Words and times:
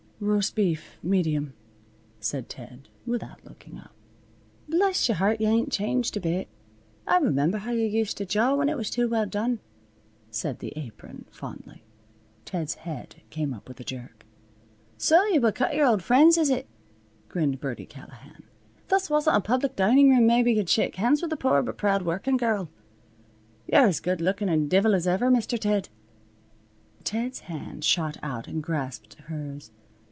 "Roast 0.23 0.53
beef, 0.53 0.99
medium," 1.01 1.55
said 2.19 2.47
Ted, 2.47 2.89
without 3.07 3.43
looking 3.43 3.79
up. 3.79 3.89
"Bless 4.69 5.09
your 5.09 5.15
heart, 5.15 5.41
yuh 5.41 5.47
ain't 5.47 5.71
changed 5.71 6.15
a 6.15 6.19
bit. 6.19 6.47
I 7.07 7.17
remember 7.17 7.57
how 7.57 7.71
yuh 7.71 7.87
used 7.87 8.17
to 8.17 8.25
jaw 8.27 8.53
when 8.53 8.69
it 8.69 8.77
was 8.77 8.91
too 8.91 9.09
well 9.09 9.25
done," 9.25 9.61
said 10.29 10.59
the 10.59 10.73
Apron, 10.75 11.25
fondly. 11.31 11.85
Ted's 12.45 12.75
head 12.75 13.15
came 13.31 13.51
up 13.51 13.67
with 13.67 13.79
a 13.79 13.83
jerk. 13.83 14.23
"So 14.95 15.23
yuh 15.25 15.41
will 15.41 15.51
cut 15.51 15.73
yer 15.73 15.85
old 15.87 16.03
friends, 16.03 16.37
is 16.37 16.51
it?" 16.51 16.67
grinned 17.27 17.59
Birdie 17.59 17.87
Callahan. 17.87 18.43
"If 18.77 18.87
this 18.89 19.09
wasn't 19.09 19.37
a 19.37 19.41
public 19.41 19.75
dining 19.75 20.11
room 20.11 20.27
maybe 20.27 20.53
yuh'd 20.53 20.69
shake 20.69 20.97
hands 20.97 21.23
with 21.23 21.33
a 21.33 21.37
poor 21.37 21.63
but 21.63 21.79
proud 21.79 22.03
workin' 22.03 22.37
girrul. 22.37 22.69
Yer 23.65 23.87
as 23.87 23.99
good 23.99 24.21
lookin' 24.21 24.49
a 24.49 24.57
divil 24.59 24.93
as 24.93 25.07
ever, 25.07 25.31
Mister 25.31 25.57
Ted." 25.57 25.89
Ted's 27.03 27.39
hand 27.39 27.83
shot 27.83 28.17
out 28.21 28.47
and 28.47 28.61
grasped 28.61 29.15
hers. 29.21 29.71